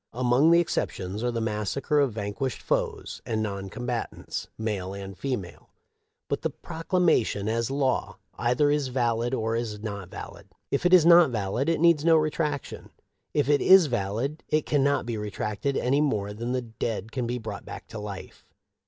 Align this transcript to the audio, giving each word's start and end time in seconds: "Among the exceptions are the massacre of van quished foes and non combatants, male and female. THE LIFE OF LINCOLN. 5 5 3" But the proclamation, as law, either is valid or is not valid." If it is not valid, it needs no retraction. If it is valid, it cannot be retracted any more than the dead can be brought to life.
"Among 0.25 0.49
the 0.49 0.59
exceptions 0.59 1.23
are 1.23 1.29
the 1.29 1.39
massacre 1.39 1.99
of 1.99 2.13
van 2.13 2.33
quished 2.33 2.59
foes 2.63 3.21
and 3.23 3.43
non 3.43 3.69
combatants, 3.69 4.47
male 4.57 4.95
and 4.95 5.15
female. 5.15 5.51
THE 5.51 5.57
LIFE 5.59 5.59
OF 5.59 5.61
LINCOLN. 5.61 5.67
5 5.67 5.67
5 6.23 6.27
3" 6.27 6.27
But 6.29 6.41
the 6.41 6.67
proclamation, 6.67 7.47
as 7.47 7.69
law, 7.69 8.17
either 8.35 8.71
is 8.71 8.87
valid 8.87 9.35
or 9.35 9.55
is 9.55 9.79
not 9.81 10.09
valid." 10.09 10.47
If 10.71 10.87
it 10.87 10.93
is 10.95 11.05
not 11.05 11.29
valid, 11.29 11.69
it 11.69 11.79
needs 11.79 12.03
no 12.03 12.15
retraction. 12.17 12.89
If 13.35 13.47
it 13.47 13.61
is 13.61 13.85
valid, 13.85 14.43
it 14.49 14.65
cannot 14.65 15.05
be 15.05 15.17
retracted 15.17 15.77
any 15.77 16.01
more 16.01 16.33
than 16.33 16.53
the 16.53 16.63
dead 16.63 17.11
can 17.11 17.27
be 17.27 17.37
brought 17.37 17.67
to 17.89 17.99
life. 17.99 18.43